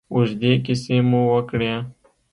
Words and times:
اوږدې 0.13 0.51
کیسې 0.65 0.97
مو 1.09 1.21
وکړې. 1.31 1.73